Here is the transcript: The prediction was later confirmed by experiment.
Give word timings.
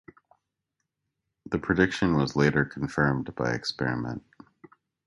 The 1.45 1.59
prediction 1.59 2.15
was 2.17 2.35
later 2.35 2.65
confirmed 2.65 3.35
by 3.35 3.51
experiment. 3.53 4.23